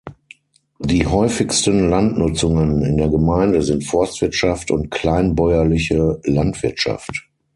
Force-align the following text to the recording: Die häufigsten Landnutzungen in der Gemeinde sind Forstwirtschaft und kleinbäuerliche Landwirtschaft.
Die 0.79 1.05
häufigsten 1.05 1.87
Landnutzungen 1.91 2.81
in 2.83 2.97
der 2.97 3.07
Gemeinde 3.07 3.61
sind 3.61 3.83
Forstwirtschaft 3.83 4.71
und 4.71 4.89
kleinbäuerliche 4.89 6.19
Landwirtschaft. 6.23 7.29